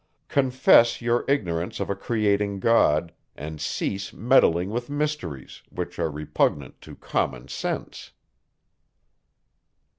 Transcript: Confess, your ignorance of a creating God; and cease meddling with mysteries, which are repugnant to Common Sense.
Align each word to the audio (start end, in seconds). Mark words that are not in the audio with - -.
Confess, 0.29 0.99
your 0.99 1.23
ignorance 1.27 1.79
of 1.79 1.87
a 1.91 1.95
creating 1.95 2.59
God; 2.59 3.13
and 3.35 3.61
cease 3.61 4.11
meddling 4.11 4.71
with 4.71 4.89
mysteries, 4.89 5.61
which 5.69 5.99
are 5.99 6.09
repugnant 6.09 6.81
to 6.81 6.95
Common 6.95 7.47
Sense. 7.47 8.09